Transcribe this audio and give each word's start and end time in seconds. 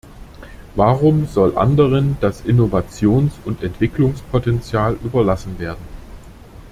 Warum 0.73 1.27
soll 1.27 1.55
anderen 1.59 2.17
das 2.21 2.41
Innovations- 2.41 3.35
und 3.45 3.61
Entwicklungspotenzial 3.61 4.97
überlassen 5.03 5.59
werden? 5.59 5.85